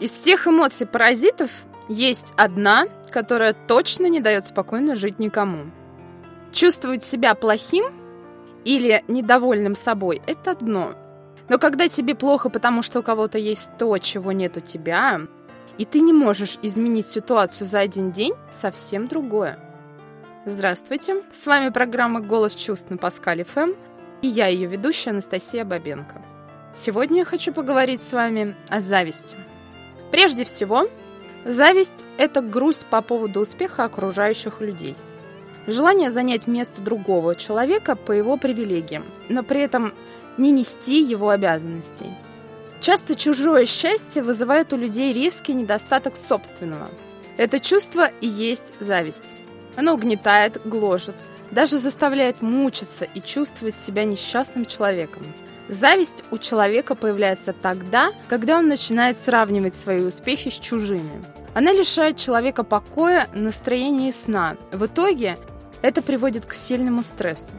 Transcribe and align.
Из 0.00 0.12
всех 0.12 0.46
эмоций-паразитов 0.46 1.50
есть 1.88 2.32
одна, 2.36 2.86
которая 3.10 3.52
точно 3.52 4.06
не 4.06 4.20
дает 4.20 4.46
спокойно 4.46 4.94
жить 4.94 5.18
никому. 5.18 5.70
Чувствовать 6.52 7.02
себя 7.02 7.34
плохим 7.34 7.86
или 8.64 9.02
недовольным 9.08 9.74
собой– 9.74 10.22
это 10.26 10.52
одно. 10.52 10.94
Но 11.48 11.58
когда 11.58 11.88
тебе 11.88 12.14
плохо, 12.14 12.48
потому 12.48 12.82
что 12.82 13.00
у 13.00 13.02
кого-то 13.02 13.38
есть 13.38 13.70
то, 13.76 13.98
чего 13.98 14.30
нет 14.30 14.56
у 14.56 14.60
тебя, 14.60 15.22
и 15.78 15.84
ты 15.84 16.00
не 16.00 16.12
можешь 16.12 16.58
изменить 16.62 17.06
ситуацию 17.06 17.66
за 17.66 17.80
один 17.80 18.12
день, 18.12 18.34
совсем 18.52 19.08
другое. 19.08 19.58
Здравствуйте, 20.44 21.22
с 21.32 21.44
вами 21.46 21.70
программа 21.70 22.20
«Голос 22.20 22.54
чувств» 22.54 22.90
на 22.90 22.98
Паскале 22.98 23.44
ФМ, 23.44 23.70
и 24.22 24.28
я 24.28 24.46
ее 24.46 24.68
ведущая 24.68 25.10
Анастасия 25.10 25.64
Бабенко. 25.64 26.22
Сегодня 26.74 27.18
я 27.18 27.24
хочу 27.24 27.52
поговорить 27.52 28.02
с 28.02 28.12
вами 28.12 28.54
о 28.68 28.80
зависти. 28.80 29.36
Прежде 30.18 30.44
всего, 30.44 30.88
зависть– 31.44 32.04
это 32.18 32.40
грусть 32.40 32.86
по 32.86 33.02
поводу 33.02 33.38
успеха 33.38 33.84
окружающих 33.84 34.60
людей. 34.60 34.96
Желание 35.68 36.10
занять 36.10 36.48
место 36.48 36.82
другого 36.82 37.36
человека 37.36 37.94
по 37.94 38.10
его 38.10 38.36
привилегиям, 38.36 39.04
но 39.28 39.44
при 39.44 39.60
этом 39.60 39.94
не 40.36 40.50
нести 40.50 41.00
его 41.00 41.28
обязанностей. 41.28 42.10
Часто 42.80 43.14
чужое 43.14 43.64
счастье 43.64 44.20
вызывает 44.20 44.72
у 44.72 44.76
людей 44.76 45.12
резкий 45.12 45.54
недостаток 45.54 46.16
собственного. 46.16 46.88
Это 47.36 47.60
чувство 47.60 48.10
и 48.20 48.26
есть 48.26 48.74
зависть. 48.80 49.34
Оно 49.76 49.94
угнетает, 49.94 50.60
гложет, 50.64 51.14
даже 51.52 51.78
заставляет 51.78 52.42
мучиться 52.42 53.04
и 53.04 53.20
чувствовать 53.20 53.78
себя 53.78 54.02
несчастным 54.02 54.66
человеком– 54.66 55.22
Зависть 55.68 56.24
у 56.30 56.38
человека 56.38 56.94
появляется 56.94 57.52
тогда, 57.52 58.12
когда 58.28 58.58
он 58.58 58.68
начинает 58.68 59.18
сравнивать 59.18 59.74
свои 59.74 60.00
успехи 60.00 60.48
с 60.48 60.54
чужими. 60.54 61.22
Она 61.54 61.72
лишает 61.72 62.16
человека 62.16 62.64
покоя, 62.64 63.28
настроения 63.34 64.08
и 64.08 64.12
сна. 64.12 64.56
В 64.72 64.86
итоге 64.86 65.36
это 65.82 66.00
приводит 66.00 66.46
к 66.46 66.54
сильному 66.54 67.02
стрессу. 67.02 67.52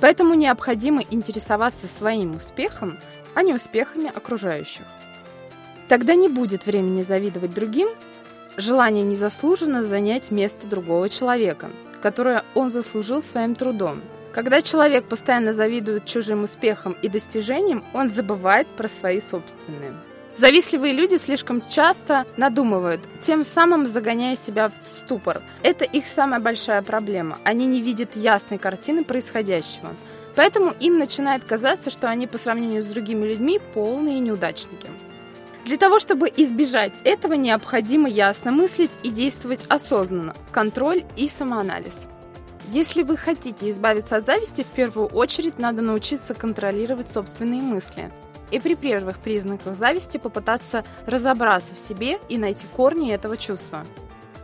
Поэтому 0.00 0.34
необходимо 0.34 1.02
интересоваться 1.10 1.88
своим 1.88 2.36
успехом, 2.36 2.98
а 3.34 3.42
не 3.42 3.52
успехами 3.52 4.12
окружающих. 4.14 4.84
Тогда 5.88 6.14
не 6.14 6.28
будет 6.28 6.66
времени 6.66 7.02
завидовать 7.02 7.54
другим, 7.54 7.88
желание 8.56 9.04
незаслуженно 9.04 9.84
занять 9.84 10.30
место 10.30 10.68
другого 10.68 11.08
человека, 11.08 11.70
которое 12.00 12.44
он 12.54 12.70
заслужил 12.70 13.22
своим 13.22 13.56
трудом– 13.56 14.02
когда 14.36 14.60
человек 14.60 15.06
постоянно 15.06 15.54
завидует 15.54 16.04
чужим 16.04 16.44
успехам 16.44 16.94
и 17.00 17.08
достижениям, 17.08 17.82
он 17.94 18.10
забывает 18.10 18.66
про 18.66 18.86
свои 18.86 19.22
собственные. 19.22 19.94
Завистливые 20.36 20.92
люди 20.92 21.16
слишком 21.16 21.66
часто 21.70 22.26
надумывают, 22.36 23.00
тем 23.22 23.46
самым 23.46 23.86
загоняя 23.86 24.36
себя 24.36 24.68
в 24.68 24.86
ступор. 24.86 25.40
Это 25.62 25.86
их 25.86 26.06
самая 26.06 26.38
большая 26.38 26.82
проблема. 26.82 27.38
Они 27.44 27.64
не 27.64 27.80
видят 27.80 28.14
ясной 28.14 28.58
картины 28.58 29.04
происходящего. 29.04 29.96
Поэтому 30.34 30.74
им 30.80 30.98
начинает 30.98 31.42
казаться, 31.42 31.88
что 31.88 32.10
они 32.10 32.26
по 32.26 32.36
сравнению 32.36 32.82
с 32.82 32.86
другими 32.86 33.26
людьми 33.26 33.58
полные 33.72 34.20
неудачники. 34.20 34.88
Для 35.64 35.78
того, 35.78 35.98
чтобы 35.98 36.30
избежать 36.36 37.00
этого, 37.04 37.32
необходимо 37.32 38.06
ясно 38.06 38.52
мыслить 38.52 38.98
и 39.02 39.08
действовать 39.08 39.64
осознанно. 39.70 40.36
Контроль 40.52 41.04
и 41.16 41.26
самоанализ. 41.26 42.06
Если 42.68 43.04
вы 43.04 43.16
хотите 43.16 43.70
избавиться 43.70 44.16
от 44.16 44.26
зависти, 44.26 44.62
в 44.62 44.68
первую 44.68 45.06
очередь 45.06 45.58
надо 45.58 45.82
научиться 45.82 46.34
контролировать 46.34 47.06
собственные 47.06 47.62
мысли. 47.62 48.10
И 48.50 48.58
при 48.58 48.74
первых 48.74 49.18
признаках 49.18 49.76
зависти 49.76 50.18
попытаться 50.18 50.84
разобраться 51.06 51.74
в 51.74 51.78
себе 51.78 52.18
и 52.28 52.38
найти 52.38 52.66
корни 52.66 53.12
этого 53.12 53.36
чувства. 53.36 53.84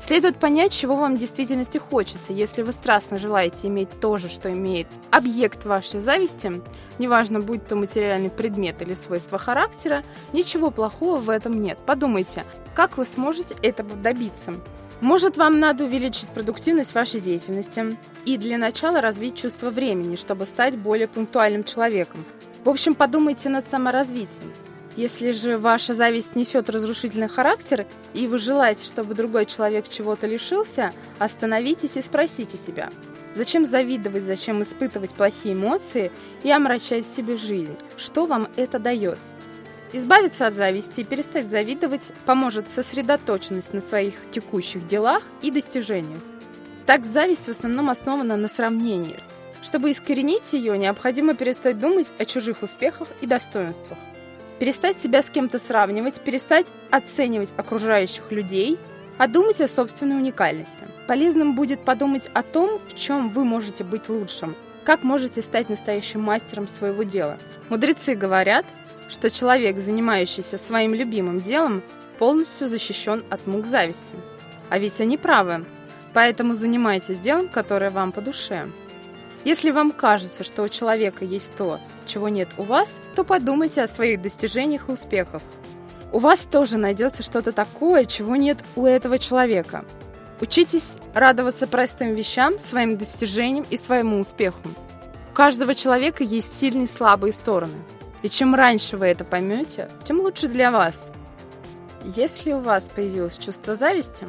Следует 0.00 0.36
понять, 0.36 0.72
чего 0.72 0.96
вам 0.96 1.14
в 1.14 1.18
действительности 1.18 1.78
хочется. 1.78 2.32
Если 2.32 2.62
вы 2.62 2.72
страстно 2.72 3.18
желаете 3.18 3.68
иметь 3.68 3.88
то 4.00 4.16
же, 4.16 4.28
что 4.28 4.52
имеет 4.52 4.88
объект 5.12 5.64
вашей 5.64 6.00
зависти, 6.00 6.60
неважно, 6.98 7.38
будь 7.38 7.66
то 7.66 7.76
материальный 7.76 8.30
предмет 8.30 8.82
или 8.82 8.94
свойство 8.94 9.38
характера, 9.38 10.02
ничего 10.32 10.72
плохого 10.72 11.18
в 11.18 11.30
этом 11.30 11.62
нет. 11.62 11.78
Подумайте, 11.86 12.44
как 12.74 12.98
вы 12.98 13.04
сможете 13.04 13.54
этого 13.62 13.94
добиться. 13.94 14.54
Может, 15.02 15.36
вам 15.36 15.58
надо 15.58 15.84
увеличить 15.84 16.28
продуктивность 16.28 16.94
вашей 16.94 17.20
деятельности 17.20 17.96
и 18.24 18.38
для 18.38 18.56
начала 18.56 19.00
развить 19.00 19.34
чувство 19.34 19.70
времени, 19.70 20.14
чтобы 20.14 20.46
стать 20.46 20.78
более 20.78 21.08
пунктуальным 21.08 21.64
человеком. 21.64 22.24
В 22.64 22.68
общем, 22.68 22.94
подумайте 22.94 23.48
над 23.48 23.66
саморазвитием. 23.66 24.52
Если 24.94 25.32
же 25.32 25.58
ваша 25.58 25.94
зависть 25.94 26.36
несет 26.36 26.70
разрушительный 26.70 27.28
характер, 27.28 27.84
и 28.14 28.28
вы 28.28 28.38
желаете, 28.38 28.86
чтобы 28.86 29.14
другой 29.14 29.44
человек 29.46 29.88
чего-то 29.88 30.28
лишился, 30.28 30.92
остановитесь 31.18 31.96
и 31.96 32.02
спросите 32.02 32.56
себя, 32.56 32.88
зачем 33.34 33.66
завидовать, 33.66 34.22
зачем 34.22 34.62
испытывать 34.62 35.14
плохие 35.14 35.54
эмоции 35.54 36.12
и 36.44 36.50
омрачать 36.52 37.06
себе 37.06 37.36
жизнь? 37.36 37.76
Что 37.96 38.26
вам 38.26 38.46
это 38.54 38.78
дает? 38.78 39.18
Избавиться 39.94 40.46
от 40.46 40.54
зависти 40.54 41.00
и 41.00 41.04
перестать 41.04 41.50
завидовать 41.50 42.12
поможет 42.24 42.68
сосредоточенность 42.68 43.74
на 43.74 43.82
своих 43.82 44.14
текущих 44.30 44.86
делах 44.86 45.22
и 45.42 45.50
достижениях. 45.50 46.20
Так 46.86 47.04
зависть 47.04 47.46
в 47.46 47.50
основном 47.50 47.90
основана 47.90 48.36
на 48.36 48.48
сравнении. 48.48 49.18
Чтобы 49.62 49.90
искоренить 49.90 50.52
ее, 50.54 50.76
необходимо 50.78 51.34
перестать 51.34 51.78
думать 51.78 52.08
о 52.18 52.24
чужих 52.24 52.62
успехах 52.62 53.08
и 53.20 53.26
достоинствах. 53.26 53.98
Перестать 54.58 54.98
себя 54.98 55.22
с 55.22 55.30
кем-то 55.30 55.58
сравнивать, 55.58 56.20
перестать 56.20 56.68
оценивать 56.90 57.52
окружающих 57.56 58.32
людей, 58.32 58.78
а 59.18 59.28
думать 59.28 59.60
о 59.60 59.68
собственной 59.68 60.16
уникальности. 60.16 60.84
Полезным 61.06 61.54
будет 61.54 61.84
подумать 61.84 62.30
о 62.32 62.42
том, 62.42 62.80
в 62.88 62.94
чем 62.94 63.28
вы 63.28 63.44
можете 63.44 63.84
быть 63.84 64.08
лучшим, 64.08 64.56
как 64.84 65.04
можете 65.04 65.42
стать 65.42 65.68
настоящим 65.68 66.22
мастером 66.22 66.66
своего 66.66 67.02
дела. 67.02 67.38
Мудрецы 67.68 68.14
говорят, 68.14 68.66
что 69.08 69.30
человек, 69.30 69.78
занимающийся 69.78 70.58
своим 70.58 70.94
любимым 70.94 71.40
делом, 71.40 71.82
полностью 72.18 72.68
защищен 72.68 73.24
от 73.30 73.46
мук 73.46 73.66
зависти. 73.66 74.14
А 74.70 74.78
ведь 74.78 75.00
они 75.00 75.18
правы. 75.18 75.64
Поэтому 76.14 76.54
занимайтесь 76.54 77.18
делом, 77.18 77.48
которое 77.48 77.90
вам 77.90 78.12
по 78.12 78.20
душе. 78.20 78.68
Если 79.44 79.70
вам 79.70 79.90
кажется, 79.90 80.44
что 80.44 80.62
у 80.62 80.68
человека 80.68 81.24
есть 81.24 81.56
то, 81.56 81.80
чего 82.06 82.28
нет 82.28 82.48
у 82.58 82.62
вас, 82.62 83.00
то 83.14 83.24
подумайте 83.24 83.82
о 83.82 83.88
своих 83.88 84.22
достижениях 84.22 84.88
и 84.88 84.92
успехах. 84.92 85.42
У 86.12 86.18
вас 86.18 86.40
тоже 86.40 86.78
найдется 86.78 87.22
что-то 87.22 87.52
такое, 87.52 88.04
чего 88.04 88.36
нет 88.36 88.58
у 88.76 88.86
этого 88.86 89.18
человека. 89.18 89.84
Учитесь 90.40 90.98
радоваться 91.14 91.66
простым 91.66 92.14
вещам, 92.14 92.58
своим 92.58 92.96
достижениям 92.96 93.64
и 93.68 93.76
своему 93.76 94.20
успеху. 94.20 94.60
У 95.30 95.34
каждого 95.34 95.74
человека 95.74 96.22
есть 96.22 96.52
сильные 96.52 96.84
и 96.84 96.88
слабые 96.88 97.32
стороны– 97.32 97.78
и 98.22 98.28
чем 98.28 98.54
раньше 98.54 98.96
вы 98.96 99.06
это 99.06 99.24
поймете, 99.24 99.88
тем 100.04 100.20
лучше 100.20 100.48
для 100.48 100.70
вас. 100.70 101.12
Если 102.04 102.52
у 102.52 102.60
вас 102.60 102.90
появилось 102.94 103.38
чувство 103.38 103.76
зависти, 103.76 104.26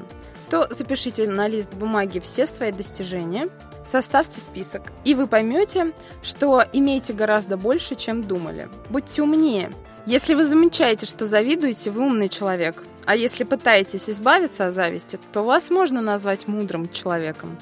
то 0.49 0.67
запишите 0.69 1.27
на 1.27 1.47
лист 1.47 1.73
бумаги 1.73 2.19
все 2.19 2.45
свои 2.45 2.71
достижения, 2.71 3.47
составьте 3.89 4.39
список, 4.39 4.91
и 5.03 5.15
вы 5.15 5.27
поймете, 5.27 5.93
что 6.21 6.63
имеете 6.73 7.13
гораздо 7.13 7.57
больше, 7.57 7.95
чем 7.95 8.23
думали. 8.23 8.67
Будьте 8.89 9.23
умнее. 9.23 9.71
Если 10.05 10.33
вы 10.33 10.45
замечаете, 10.45 11.05
что 11.05 11.25
завидуете, 11.25 11.89
вы 11.89 12.05
умный 12.05 12.29
человек. 12.29 12.83
А 13.05 13.15
если 13.15 13.43
пытаетесь 13.43 14.09
избавиться 14.09 14.67
от 14.67 14.73
зависти, 14.73 15.19
то 15.31 15.43
вас 15.43 15.69
можно 15.69 16.01
назвать 16.01 16.47
мудрым 16.47 16.89
человеком. 16.89 17.57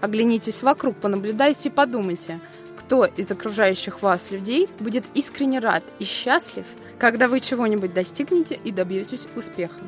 Оглянитесь 0.00 0.62
вокруг, 0.62 0.96
понаблюдайте 0.96 1.68
и 1.68 1.72
подумайте– 1.72 2.40
кто 2.86 3.04
из 3.04 3.30
окружающих 3.32 4.00
вас 4.00 4.30
людей 4.30 4.68
будет 4.78 5.04
искренне 5.14 5.58
рад 5.58 5.82
и 5.98 6.04
счастлив, 6.04 6.64
когда 6.98 7.26
вы 7.26 7.40
чего-нибудь 7.40 7.92
достигнете 7.92 8.60
и 8.62 8.70
добьетесь 8.70 9.26
успеха. 9.34 9.80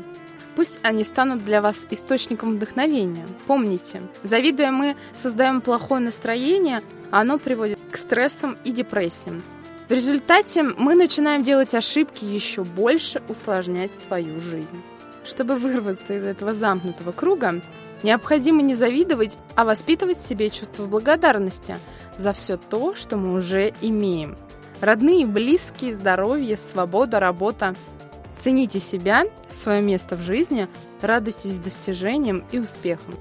Пусть 0.57 0.81
они 0.83 1.05
станут 1.05 1.45
для 1.45 1.63
вас 1.63 1.87
источником 1.91 2.57
вдохновения. 2.57 3.25
Помните, 3.47 4.03
завидуя 4.25 4.73
мы 4.73 4.97
создаем 5.17 5.61
плохое 5.61 6.01
настроение, 6.01 6.83
а 7.13 7.21
оно 7.21 7.39
приводит 7.39 7.79
к 7.93 7.97
стрессам 7.97 8.59
и 8.65 8.73
депрессиям. 8.73 9.43
В 9.89 9.93
результате 9.93 10.65
мы 10.65 10.97
начинаем 10.97 11.45
делать 11.45 11.75
ошибки 11.75 12.25
еще 12.25 12.65
больше 12.65 13.23
усложнять 13.29 13.93
свою 13.93 14.41
жизнь. 14.41 14.83
Чтобы 15.25 15.55
вырваться 15.55 16.15
из 16.15 16.25
этого 16.25 16.53
замкнутого 16.53 17.13
круга, 17.13 17.61
Необходимо 18.03 18.63
не 18.63 18.75
завидовать, 18.75 19.37
а 19.57 19.65
воспитывать 19.65 20.19
в 20.19 20.27
себе 20.27 20.51
чувство 20.51 20.87
благодарности 20.87 21.79
за 22.19 22.33
все 22.33 22.57
то, 22.57 22.95
что 22.95 23.17
мы 23.17 23.33
уже 23.33 23.73
имеем. 23.81 24.37
Родные, 24.81 25.27
близкие, 25.27 25.95
здоровье, 25.95 26.57
свобода, 26.57 27.21
работа. 27.21 27.75
Цените 28.41 28.79
себя, 28.79 29.25
свое 29.53 29.83
место 29.83 30.17
в 30.17 30.21
жизни, 30.21 30.69
радуйтесь 31.01 31.59
достижениям 31.59 32.45
и 32.53 32.59
успехам. 32.59 33.15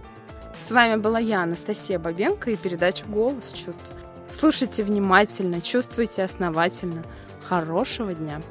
С 0.56 0.70
вами 0.72 1.00
была 1.00 1.20
я, 1.20 1.42
Анастасия 1.42 1.98
Бабенко 2.00 2.52
и 2.52 2.56
передача 2.56 3.06
«Голос 3.06 3.52
чувств». 3.52 3.92
Слушайте 4.32 4.84
внимательно, 4.84 5.62
чувствуйте 5.62 6.24
основательно. 6.24 7.04
Хорошего 7.48 8.14
дня! 8.14 8.42